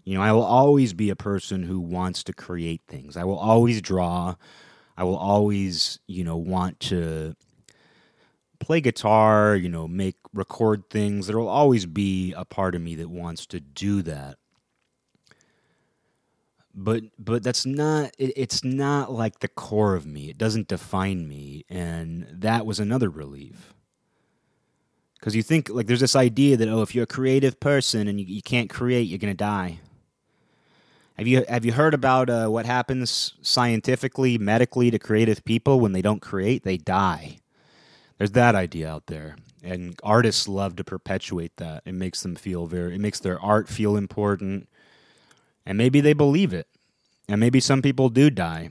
[0.04, 3.38] you know i will always be a person who wants to create things i will
[3.38, 4.34] always draw
[4.96, 7.34] i will always you know want to
[8.58, 11.26] play guitar, you know, make record things.
[11.26, 14.38] There will always be a part of me that wants to do that.
[16.76, 20.30] But but that's not it, it's not like the core of me.
[20.30, 23.74] It doesn't define me and that was another relief.
[25.22, 28.20] Cuz you think like there's this idea that oh if you're a creative person and
[28.20, 29.80] you, you can't create, you're to die.
[31.16, 35.92] Have you have you heard about uh, what happens scientifically, medically to creative people when
[35.92, 36.64] they don't create?
[36.64, 37.38] They die
[38.18, 42.66] there's that idea out there and artists love to perpetuate that it makes them feel
[42.66, 44.68] very it makes their art feel important
[45.66, 46.68] and maybe they believe it.
[47.28, 48.70] And maybe some people do die.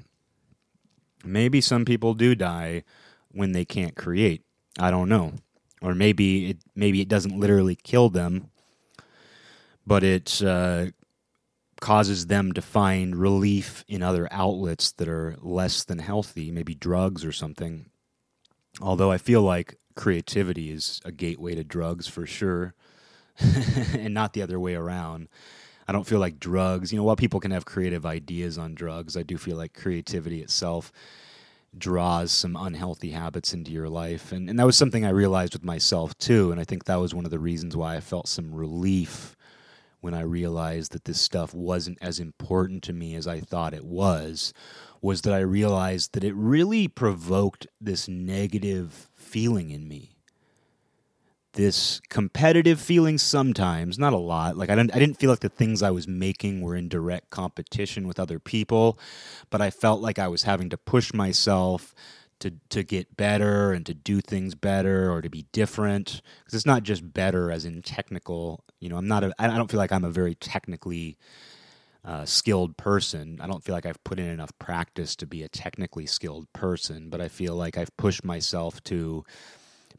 [1.23, 2.83] Maybe some people do die
[3.31, 4.43] when they can't create.
[4.79, 5.33] I don't know.
[5.81, 8.49] Or maybe it maybe it doesn't literally kill them
[9.85, 10.87] but it uh,
[11.79, 17.23] causes them to find relief in other outlets that are less than healthy maybe drugs
[17.23, 17.85] or something.
[18.81, 22.73] Although I feel like creativity is a gateway to drugs for sure,
[23.39, 25.29] and not the other way around.
[25.87, 29.15] I don't feel like drugs, you know, while people can have creative ideas on drugs,
[29.15, 30.91] I do feel like creativity itself
[31.77, 34.31] draws some unhealthy habits into your life.
[34.31, 36.51] And, and that was something I realized with myself too.
[36.51, 39.35] And I think that was one of the reasons why I felt some relief
[40.01, 43.85] when I realized that this stuff wasn't as important to me as I thought it
[43.85, 44.53] was
[45.01, 50.14] was that I realized that it really provoked this negative feeling in me.
[51.55, 54.57] This competitive feeling sometimes, not a lot.
[54.57, 57.29] Like I didn't I didn't feel like the things I was making were in direct
[57.29, 58.99] competition with other people,
[59.49, 61.95] but I felt like I was having to push myself
[62.39, 66.65] to to get better and to do things better or to be different because it's
[66.65, 69.93] not just better as in technical you know i'm not a i don't feel like
[69.93, 71.17] i'm a very technically
[72.03, 73.39] uh, skilled person.
[73.41, 77.09] I don't feel like I've put in enough practice to be a technically skilled person,
[77.09, 79.25] but I feel like I've pushed myself to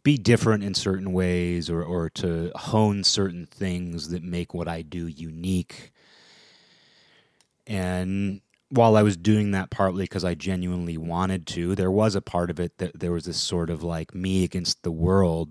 [0.06, 4.82] be different in certain ways or, or to hone certain things that make what I
[4.82, 5.90] do unique.
[7.66, 12.20] And while I was doing that partly because I genuinely wanted to, there was a
[12.20, 15.50] part of it that there was this sort of like me against the world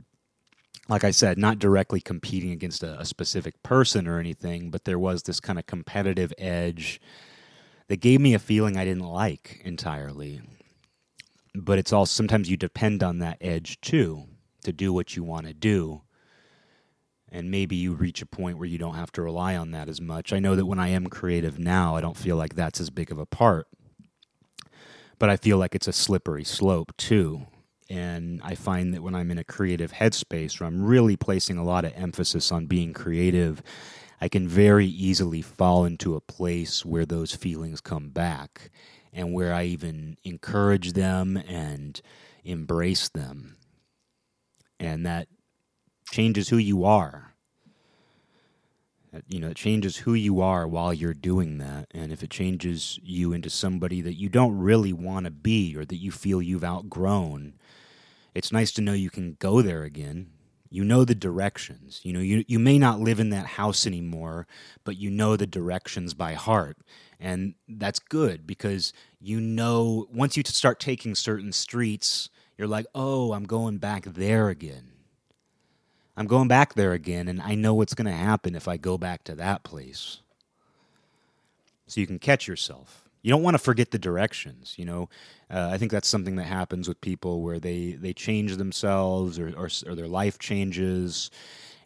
[0.88, 5.00] like I said, not directly competing against a, a specific person or anything, but there
[5.00, 7.02] was this kind of competitive edge
[7.88, 10.42] that gave me a feeling I didn't like entirely.
[11.56, 14.28] But it's all sometimes you depend on that edge too
[14.66, 16.02] to do what you want to do.
[17.32, 20.00] And maybe you reach a point where you don't have to rely on that as
[20.00, 20.32] much.
[20.32, 23.12] I know that when I am creative now, I don't feel like that's as big
[23.12, 23.68] of a part.
[25.18, 27.48] But I feel like it's a slippery slope too
[27.90, 31.64] and I find that when I'm in a creative headspace where I'm really placing a
[31.64, 33.62] lot of emphasis on being creative,
[34.20, 38.72] I can very easily fall into a place where those feelings come back
[39.14, 42.02] and where I even encourage them and
[42.44, 43.58] embrace them.
[44.80, 45.28] And that
[46.12, 47.34] changes who you are.
[49.30, 51.88] You know, it changes who you are while you're doing that.
[51.92, 55.86] And if it changes you into somebody that you don't really want to be or
[55.86, 57.54] that you feel you've outgrown,
[58.34, 60.32] it's nice to know you can go there again.
[60.70, 62.02] You know the directions.
[62.04, 64.46] You know you you may not live in that house anymore,
[64.84, 66.78] but you know the directions by heart.
[67.18, 73.34] And that's good because you know once you start taking certain streets, you're like, "Oh,
[73.34, 74.92] I'm going back there again."
[76.18, 78.98] I'm going back there again and I know what's going to happen if I go
[78.98, 80.22] back to that place.
[81.88, 84.76] So you can catch yourself You don't want to forget the directions.
[84.78, 85.10] You know,
[85.50, 89.50] uh, I think that's something that happens with people where they they change themselves or
[89.58, 91.32] or, or their life changes,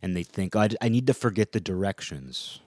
[0.01, 2.60] and they think I, I need to forget the directions.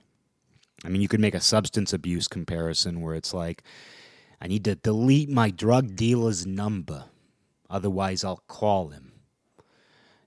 [0.85, 3.63] I mean, you could make a substance abuse comparison where it's like,
[4.41, 7.05] I need to delete my drug dealer's number,
[7.73, 9.13] otherwise I'll call him.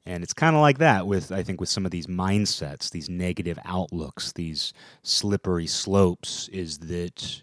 [0.05, 3.09] And it's kind of like that with, I think, with some of these mindsets, these
[3.09, 7.41] negative outlooks, these slippery slopes, is that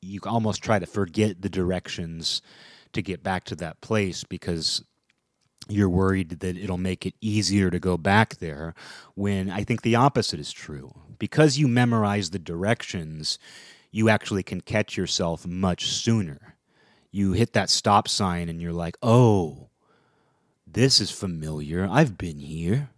[0.00, 2.40] you almost try to forget the directions
[2.92, 4.82] to get back to that place because
[5.68, 8.74] you're worried that it'll make it easier to go back there
[9.14, 10.92] when I think the opposite is true.
[11.18, 13.38] Because you memorize the directions,
[13.90, 16.56] you actually can catch yourself much sooner.
[17.12, 19.68] You hit that stop sign and you're like, oh,
[20.66, 21.86] this is familiar.
[21.88, 22.88] I've been here.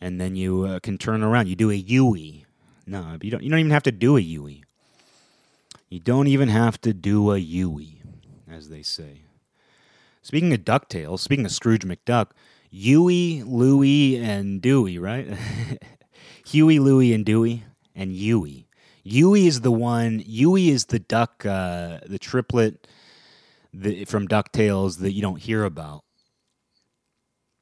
[0.00, 1.48] And then you uh, can turn around.
[1.48, 2.44] You do a Yui.
[2.84, 4.64] No, you don't, you don't even have to do a Yui.
[5.88, 8.02] You don't even have to do a Yui,
[8.50, 9.22] as they say.
[10.22, 12.30] Speaking of DuckTales, speaking of Scrooge McDuck,
[12.70, 15.28] Huey, Louie, and Dewey, right?
[16.46, 18.66] Huey, Louie, and Dewey, and Yui.
[19.04, 20.22] Yui is the one.
[20.24, 22.86] Yui is the duck, uh, the triplet
[23.72, 26.04] the, from Ducktales that you don't hear about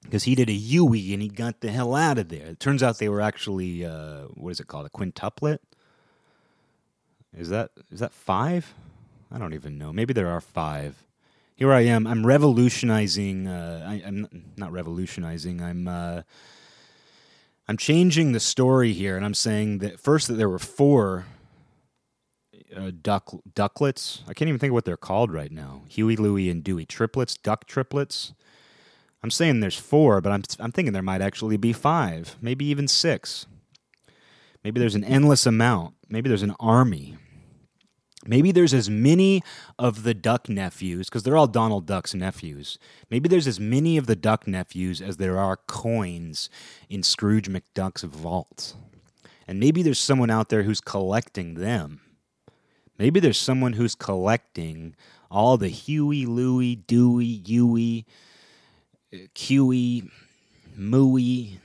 [0.03, 2.46] because he did a Yui and he got the hell out of there.
[2.46, 4.87] It turns out they were actually uh, what is it called?
[4.87, 5.59] A quintuplet.
[7.37, 8.75] Is that is that five?
[9.31, 9.92] I don't even know.
[9.92, 11.05] Maybe there are five.
[11.55, 12.07] Here I am.
[12.07, 13.46] I'm revolutionizing.
[13.46, 15.62] Uh, I, am not revolutionizing.
[15.62, 15.87] I'm.
[15.87, 16.23] Uh,
[17.68, 21.27] I'm changing the story here, and I'm saying that first that there were four
[22.77, 24.23] uh, duck ducklets.
[24.29, 25.83] I can't even think of what they're called right now.
[25.89, 28.33] Huey, Louie, and Dewey triplets, duck triplets.
[29.23, 32.89] I'm saying there's four, but I'm I'm thinking there might actually be five, maybe even
[32.89, 33.47] six.
[34.65, 35.95] Maybe there's an endless amount.
[36.09, 37.17] Maybe there's an army.
[38.27, 39.43] Maybe there's as many
[39.79, 42.79] of the Duck nephews, because they're all Donald Duck's nephews.
[43.11, 46.51] Maybe there's as many of the Duck nephews as there are coins
[46.91, 48.77] in Scrooge McDuck's vault.
[49.49, 52.03] And maybe there's someone out there who's collecting them.
[53.01, 54.95] Maybe there's someone who's collecting
[55.29, 58.07] all the Huey, Louie, Dewey, Huey,
[59.13, 60.09] Qey,
[60.79, 61.59] Mooey.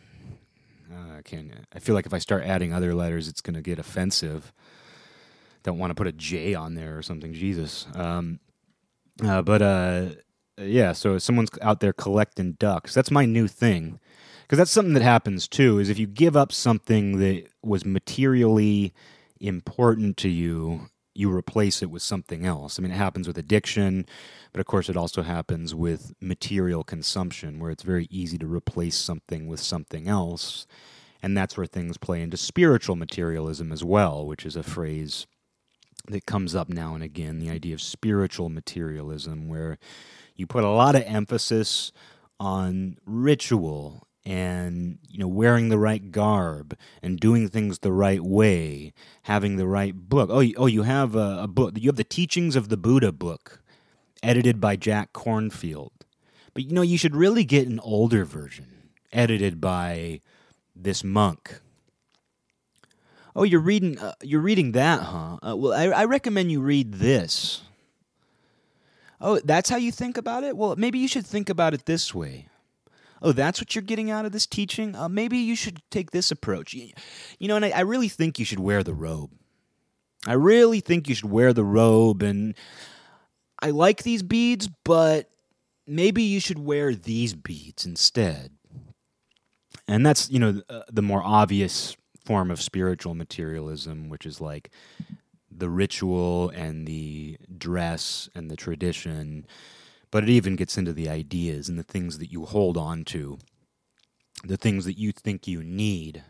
[0.92, 1.52] Uh, I can't.
[1.72, 4.52] I feel like if I start adding other letters, it's going to get offensive
[5.66, 7.34] don't want to put a J on there or something.
[7.34, 7.88] Jesus.
[7.96, 8.40] Um,
[9.24, 10.06] uh, but uh,
[10.58, 12.94] yeah, so someone's out there collecting ducks.
[12.94, 14.00] That's my new thing.
[14.44, 15.80] Because that's something that happens too.
[15.80, 18.94] Is if you give up something that was materially
[19.42, 22.78] important to you, you replace it with something else.
[22.78, 24.06] I mean, it happens with addiction,
[24.52, 28.98] but of course, it also happens with material consumption, where it's very easy to replace
[28.98, 30.68] something with something else.
[31.24, 35.26] And that's where things play into spiritual materialism as well, which is a phrase
[36.08, 39.80] that comes up now and again the idea of spiritual materialism, where
[40.36, 41.92] you put a lot of emphasis
[42.40, 48.92] on ritual and you know wearing the right garb and doing things the right way
[49.24, 52.04] having the right book oh you, oh you have a, a book you have the
[52.04, 53.62] teachings of the buddha book
[54.24, 55.92] edited by jack kornfield
[56.54, 60.20] but you know you should really get an older version edited by
[60.76, 61.62] this monk
[63.38, 64.00] Oh, you're reading.
[64.00, 65.38] Uh, you're reading that, huh?
[65.46, 67.64] Uh, well, I, I recommend you read this.
[69.20, 70.56] Oh, that's how you think about it.
[70.56, 72.48] Well, maybe you should think about it this way.
[73.22, 74.96] Oh, that's what you're getting out of this teaching.
[74.96, 76.74] Uh, maybe you should take this approach.
[76.74, 76.92] You,
[77.48, 79.32] know, and I, I really think you should wear the robe.
[80.28, 82.56] I really think you should wear the robe, and
[83.62, 85.30] I like these beads, but
[85.86, 88.52] maybe you should wear these beads instead.
[89.88, 94.72] And that's you know uh, the more obvious form of spiritual materialism, which is like
[95.52, 99.46] the ritual and the dress and the tradition,
[100.16, 103.38] but it even gets into the ideas and the things that you hold on to,
[104.46, 106.24] the things that you think you need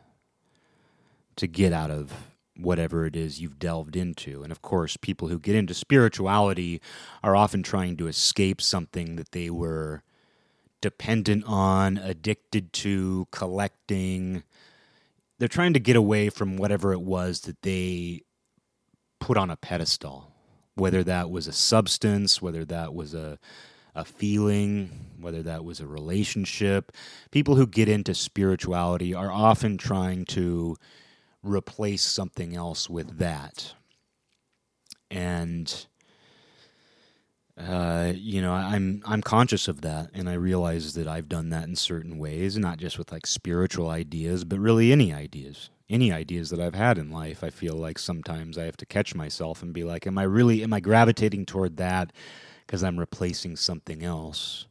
[1.36, 2.12] to get out of
[2.58, 4.41] whatever it is you've delved into.
[4.41, 6.82] And of course, people who get into spirituality
[7.21, 10.02] are often trying to escape something that they were
[10.82, 14.41] dependent on, addicted to, collecting,
[15.38, 18.24] they're trying to get away from whatever it was that they
[19.19, 20.32] put on a pedestal,
[20.74, 23.38] whether that was a substance, whether that was a
[23.96, 24.89] a feeling,
[25.19, 26.91] whether that was a relationship.
[27.31, 30.75] People who get into spirituality are often trying to
[31.41, 33.73] replace something else with that.
[35.10, 35.85] And
[37.58, 41.67] uh, you know, I'm I'm conscious of that, and I realize that I've done that
[41.69, 46.50] in certain ways, not just with like spiritual ideas, but really any ideas, any ideas
[46.50, 47.46] that I've had in life.
[47.46, 50.63] I feel like sometimes I have to catch myself and be like, "Am I really?
[50.63, 52.12] Am I gravitating toward that
[52.66, 54.66] because I'm replacing something else?"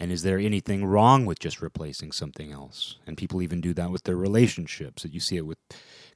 [0.00, 2.96] And is there anything wrong with just replacing something else?
[3.06, 5.04] And people even do that with their relationships.
[5.04, 5.58] You see it with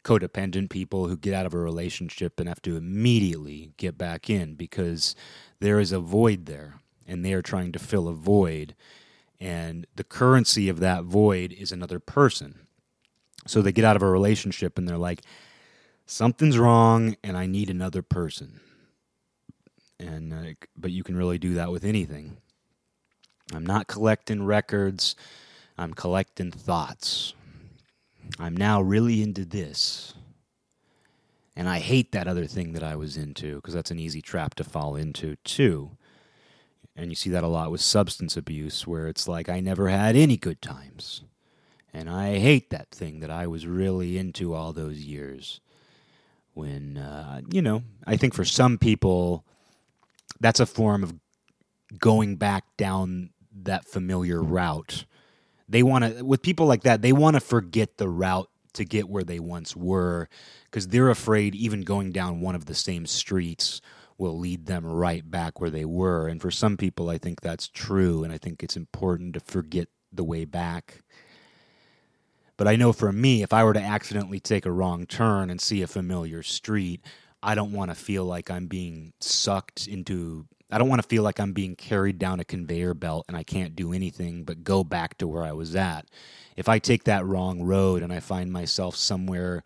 [0.04, 4.54] codependent people who get out of a relationship and have to immediately get back in
[4.54, 5.16] because
[5.58, 8.76] there is a void there and they are trying to fill a void.
[9.40, 12.60] And the currency of that void is another person.
[13.48, 15.22] So they get out of a relationship and they're like,
[16.06, 18.60] something's wrong and I need another person.
[20.02, 22.36] And, uh, but you can really do that with anything.
[23.54, 25.14] I'm not collecting records,
[25.78, 27.34] I'm collecting thoughts.
[28.38, 30.14] I'm now really into this.
[31.54, 34.54] And I hate that other thing that I was into because that's an easy trap
[34.54, 35.90] to fall into, too.
[36.96, 40.16] And you see that a lot with substance abuse, where it's like, I never had
[40.16, 41.22] any good times.
[41.92, 45.60] And I hate that thing that I was really into all those years.
[46.54, 49.44] When, uh, you know, I think for some people,
[50.42, 51.14] that's a form of
[51.98, 53.30] going back down
[53.62, 55.04] that familiar route.
[55.68, 59.08] They want to, with people like that, they want to forget the route to get
[59.08, 60.28] where they once were
[60.64, 63.80] because they're afraid even going down one of the same streets
[64.18, 66.26] will lead them right back where they were.
[66.26, 68.24] And for some people, I think that's true.
[68.24, 71.02] And I think it's important to forget the way back.
[72.56, 75.60] But I know for me, if I were to accidentally take a wrong turn and
[75.60, 77.04] see a familiar street,
[77.42, 81.22] I don't want to feel like I'm being sucked into I don't want to feel
[81.22, 84.82] like I'm being carried down a conveyor belt and I can't do anything but go
[84.82, 86.06] back to where I was at.
[86.56, 89.62] If I take that wrong road and I find myself somewhere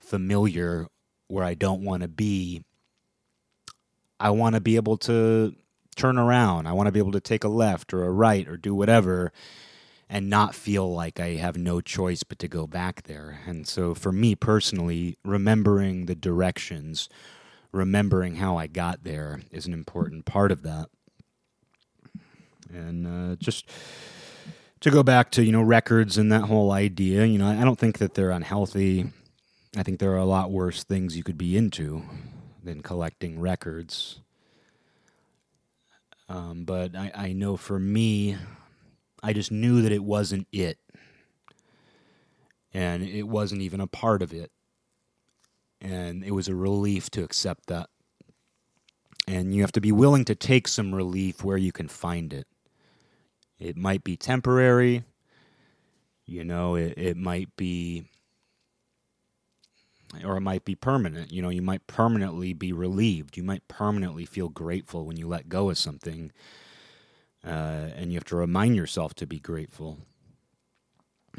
[0.00, 0.88] familiar
[1.28, 2.64] where I don't want to be,
[4.18, 5.54] I want to be able to
[5.94, 6.66] turn around.
[6.66, 9.32] I want to be able to take a left or a right or do whatever
[10.08, 13.40] and not feel like I have no choice but to go back there.
[13.46, 17.08] And so for me personally, remembering the directions
[17.72, 20.88] remembering how I got there is an important part of that.
[22.70, 23.68] And uh, just
[24.80, 27.78] to go back to you know records and that whole idea, you know, I don't
[27.78, 29.10] think that they're unhealthy.
[29.76, 32.02] I think there are a lot worse things you could be into
[32.62, 34.20] than collecting records.
[36.28, 38.36] Um, but I, I know for me,
[39.22, 40.78] I just knew that it wasn't it.
[42.74, 44.52] And it wasn't even a part of it
[45.80, 47.88] and it was a relief to accept that.
[49.26, 52.46] And you have to be willing to take some relief where you can find it.
[53.58, 55.04] It might be temporary,
[56.24, 58.04] you know, it, it might be,
[60.24, 61.32] or it might be permanent.
[61.32, 63.36] You know, you might permanently be relieved.
[63.36, 66.32] You might permanently feel grateful when you let go of something.
[67.46, 69.98] Uh, and you have to remind yourself to be grateful.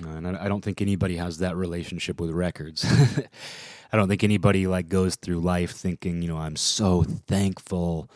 [0.03, 2.85] Uh, and I, I don't think anybody has that relationship with records.
[3.91, 8.09] I don't think anybody like goes through life thinking, you know, I'm so thankful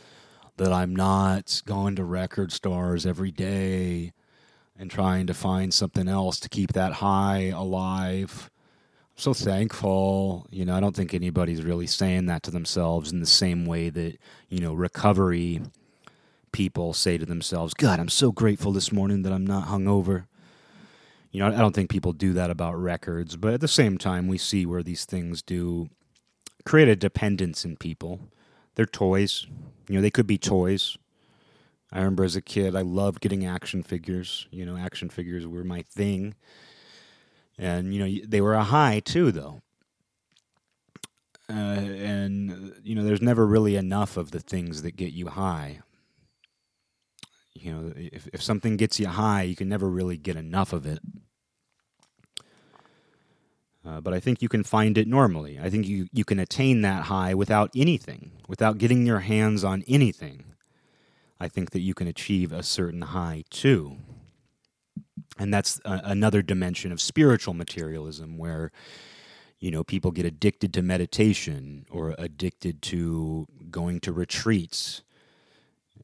[0.57, 4.13] that I'm not going to record stores every day
[4.77, 8.51] and trying to find something else to keep that high alive.
[9.15, 10.47] I'm so thankful.
[10.51, 13.89] You know, I don't think anybody's really saying that to themselves in the same way
[13.89, 14.17] that,
[14.49, 15.61] you know, recovery
[16.53, 20.27] people say to themselves, God, I'm so grateful this morning that I'm not hungover.
[21.31, 24.27] You know, I don't think people do that about records, but at the same time,
[24.27, 25.89] we see where these things do
[26.63, 28.21] create a dependence in people.
[28.75, 29.47] They're toys.
[29.89, 30.97] You know, they could be toys.
[31.91, 34.47] I remember as a kid, I loved getting action figures.
[34.51, 36.35] You know, action figures were my thing.
[37.57, 39.61] And, you know, they were a high too, though.
[41.49, 45.81] Uh, and, you know, there's never really enough of the things that get you high
[47.63, 50.85] you know, if, if something gets you high, you can never really get enough of
[50.85, 50.99] it.
[53.85, 55.59] Uh, but I think you can find it normally.
[55.59, 59.83] I think you, you can attain that high without anything, without getting your hands on
[59.87, 60.45] anything.
[61.39, 63.97] I think that you can achieve a certain high too.
[65.37, 68.71] And that's a, another dimension of spiritual materialism where,
[69.59, 75.01] you know, people get addicted to meditation or addicted to going to retreats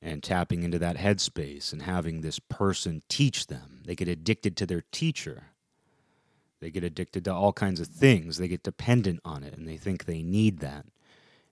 [0.02, 3.82] and tapping into that headspace and having this person teach them.
[3.86, 5.44] They get addicted to their teacher.
[6.62, 8.38] They get addicted to all kinds of things.
[8.38, 10.86] They get dependent on it and they think they need that.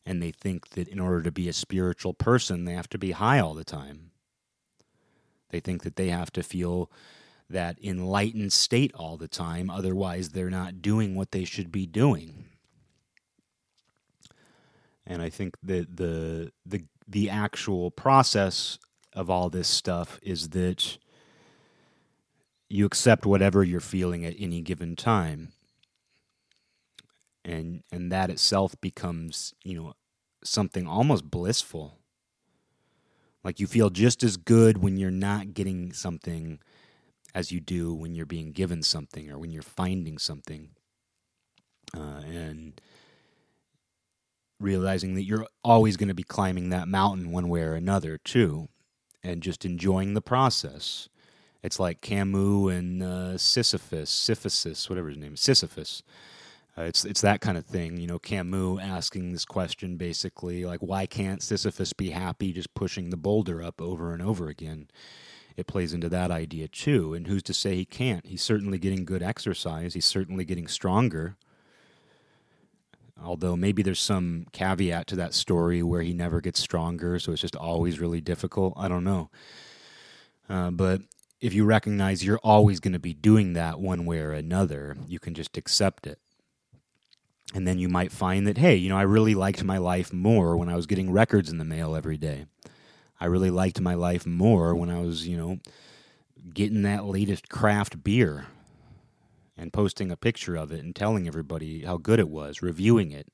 [0.06, 3.12] And they think that in order to be a spiritual person, they have to be
[3.12, 4.12] high all the time.
[5.50, 6.90] They think that they have to feel
[7.50, 12.46] that enlightened state all the time, otherwise, they're not doing what they should be doing.
[15.06, 18.78] And I think that the, the the actual process
[19.14, 20.98] of all this stuff is that
[22.70, 25.50] you accept whatever you're feeling at any given time.
[27.46, 29.94] And and that itself becomes you know
[30.44, 32.00] something almost blissful.
[33.44, 36.60] Like you feel just as good when you're not getting something
[37.34, 40.70] as you do when you're being given something or when you're finding something.
[41.96, 42.82] Uh, and
[44.60, 48.70] realizing that you're always going to be climbing that mountain one way or another too
[49.24, 51.10] and just enjoying the process
[51.64, 56.04] it's like Camus and uh, Sisyphus, Sisyphus, whatever his name is, Sisyphus.
[56.78, 58.20] Uh, it's it's that kind of thing, you know.
[58.20, 63.62] Camus asking this question basically, like, why can't Sisyphus be happy just pushing the boulder
[63.64, 64.88] up over and over again?
[65.58, 67.16] It plays into that idea too.
[67.16, 68.26] And who's to say he can't?
[68.28, 69.96] He's certainly getting good exercise.
[69.96, 71.36] He's certainly getting stronger.
[73.24, 77.42] Although maybe there's some caveat to that story where he never gets stronger, so it's
[77.42, 78.74] just always really difficult.
[78.78, 79.30] I don't know.
[80.50, 81.02] Uh, but
[81.42, 85.20] if you recognize you're always going to be doing that one way or another, you
[85.20, 86.20] can just accept it.
[87.54, 90.58] And then you might find that, hey, you know, I really liked my life more
[90.58, 92.46] when I was getting records in the mail every day.
[93.20, 95.60] I really liked my life more when I was, you know,
[96.54, 98.48] getting that latest craft beer
[99.58, 103.28] and posting a picture of it and telling everybody how good it was, reviewing it.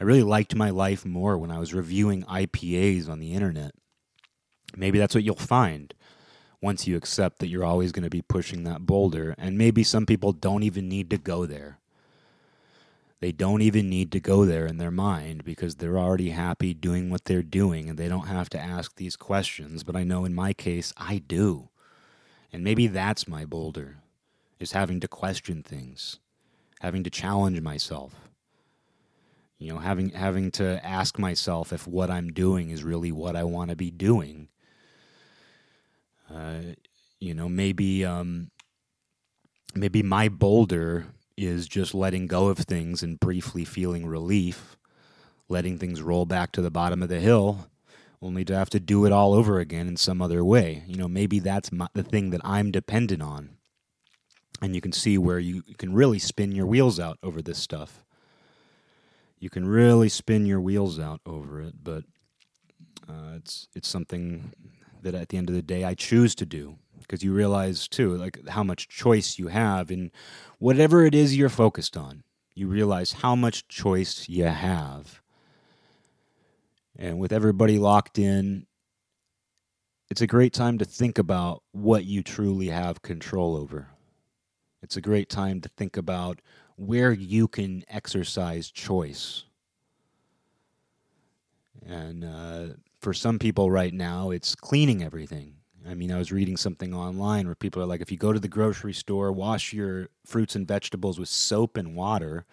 [0.00, 3.72] I really liked my life more when I was reviewing IPAs on the internet.
[4.76, 5.94] Maybe that's what you'll find
[6.60, 9.34] once you accept that you're always going to be pushing that boulder.
[9.38, 11.78] And maybe some people don't even need to go there.
[13.20, 17.08] They don't even need to go there in their mind because they're already happy doing
[17.08, 19.82] what they're doing and they don't have to ask these questions.
[19.82, 21.70] But I know in my case, I do.
[22.52, 23.96] And maybe that's my boulder,
[24.58, 26.18] is having to question things,
[26.80, 28.14] having to challenge myself.
[29.58, 33.44] You know, having having to ask myself if what I'm doing is really what I
[33.44, 34.48] want to be doing
[36.32, 36.58] uh,
[37.20, 38.50] you know, maybe um,
[39.74, 44.76] maybe my boulder is just letting go of things and briefly feeling relief,
[45.48, 47.68] letting things roll back to the bottom of the hill,
[48.22, 50.82] only to have to do it all over again in some other way.
[50.86, 53.55] You know, maybe that's my, the thing that I'm dependent on.
[54.62, 58.04] And you can see where you, can really spin your wheels out over this stuff.
[59.38, 62.04] You can really spin your wheels out over it, but
[63.08, 64.52] uh, it's it's something
[65.02, 68.16] that at the end of the day I choose to do because you realize too
[68.16, 70.10] like how much choice you have in
[70.58, 72.24] whatever it is you're focused on.
[72.54, 75.20] You realize how much choice you have.
[76.98, 78.66] And with everybody locked in,
[80.08, 83.88] it's a great time to think about what you truly have control over.
[84.86, 86.40] It's a great time to think about
[86.76, 89.42] where you can exercise choice.
[91.84, 92.66] And uh,
[93.00, 95.54] for some people right now, it's cleaning everything.
[95.88, 98.38] I mean, I was reading something online where people are like, if you go to
[98.38, 102.46] the grocery store, wash your fruits and vegetables with soap and water,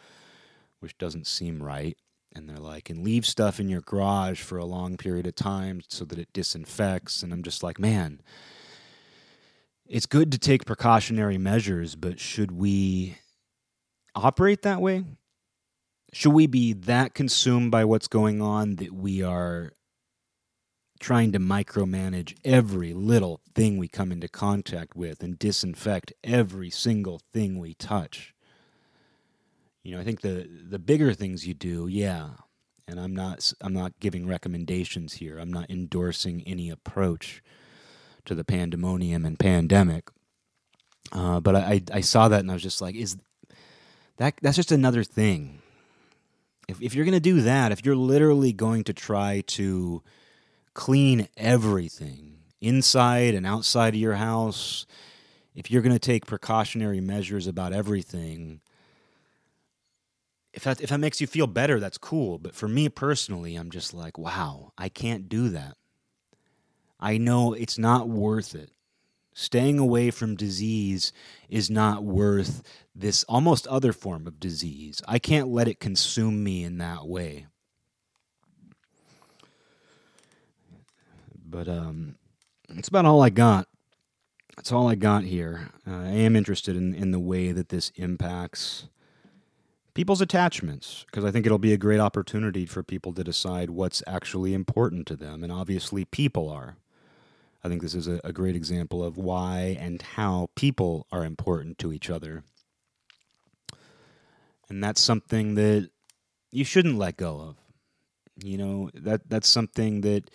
[0.79, 1.95] which doesn't seem right.
[2.35, 5.83] And they're like, and leave stuff in your garage for a long period of time
[5.87, 7.21] so that it disinfects.
[7.21, 8.21] And I'm just like, man,
[9.87, 13.17] it's good to take precautionary measures, but should we
[14.15, 15.03] operate that way?
[16.13, 19.73] Should we be that consumed by what's going on that we are
[21.03, 27.19] trying to micromanage every little thing we come into contact with and disinfect every single
[27.33, 28.33] thing we touch.
[29.83, 32.29] You know, I think the the bigger things you do, yeah.
[32.87, 35.39] And I'm not I'm not giving recommendations here.
[35.39, 37.43] I'm not endorsing any approach
[38.25, 40.09] to the pandemonium and pandemic.
[41.11, 43.17] Uh, but I, I saw that and I was just like, is
[44.17, 45.61] that that's just another thing.
[46.67, 50.01] If if you're gonna do that, if you're literally going to try to
[50.73, 54.85] clean everything inside and outside of your house.
[55.55, 58.61] If you're going to take precautionary measures about everything,
[60.53, 62.39] if that if that makes you feel better, that's cool.
[62.39, 65.77] But for me personally, I'm just like, wow, I can't do that.
[67.03, 68.71] I know it's not worth it.
[69.33, 71.11] Staying away from disease
[71.49, 72.63] is not worth
[72.95, 75.01] this almost other form of disease.
[75.05, 77.47] I can't let it consume me in that way.
[81.45, 82.15] But um,
[82.69, 83.67] that's about all I got.
[84.55, 85.71] That's all I got here.
[85.85, 88.87] Uh, I am interested in, in the way that this impacts
[89.93, 94.01] people's attachments because I think it'll be a great opportunity for people to decide what's
[94.07, 95.43] actually important to them.
[95.43, 96.77] And obviously, people are.
[97.63, 101.77] I think this is a, a great example of why and how people are important
[101.79, 102.43] to each other.
[104.69, 105.89] And that's something that
[106.51, 107.55] you shouldn't let go of.
[108.43, 110.29] You know, that that's something that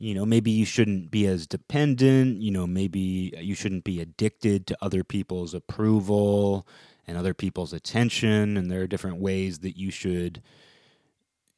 [0.00, 2.40] you know, maybe you shouldn't be as dependent.
[2.40, 6.66] You know, maybe you shouldn't be addicted to other people's approval
[7.06, 8.56] and other people's attention.
[8.56, 10.42] And there are different ways that you should,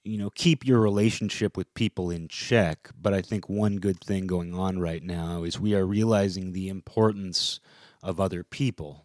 [0.05, 2.91] you know, keep your relationship with people in check.
[3.01, 6.69] But I think one good thing going on right now is we are realizing the
[6.69, 7.61] importance
[8.03, 9.05] of other people.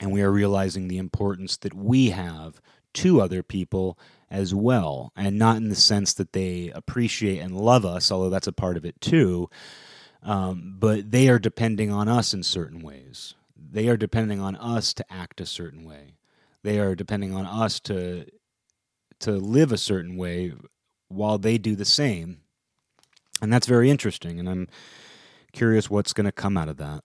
[0.00, 2.60] And we are realizing the importance that we have
[2.94, 3.98] to other people
[4.30, 5.12] as well.
[5.16, 8.76] And not in the sense that they appreciate and love us, although that's a part
[8.76, 9.48] of it too.
[10.22, 13.34] Um, but they are depending on us in certain ways.
[13.56, 16.14] They are depending on us to act a certain way.
[16.62, 18.26] They are depending on us to
[19.20, 20.52] to live a certain way
[21.08, 22.38] while they do the same.
[23.42, 24.38] And that's very interesting.
[24.40, 24.68] And I'm
[25.52, 27.02] curious what's going to come out of that.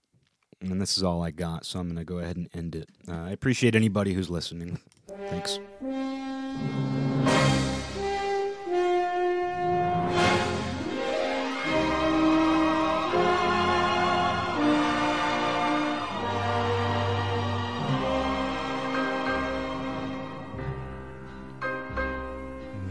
[0.61, 2.87] And this is all I got, so I'm going to go ahead and end it.
[3.07, 4.79] Uh, I appreciate anybody who's listening.
[5.29, 5.59] Thanks.